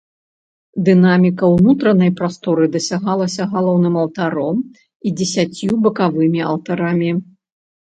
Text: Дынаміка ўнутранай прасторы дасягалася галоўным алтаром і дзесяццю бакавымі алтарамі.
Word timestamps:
Дынаміка 0.87 1.45
ўнутранай 1.55 2.11
прасторы 2.21 2.65
дасягалася 2.77 3.49
галоўным 3.55 3.95
алтаром 4.07 4.57
і 5.07 5.17
дзесяццю 5.23 5.73
бакавымі 5.87 6.41
алтарамі. 6.53 7.19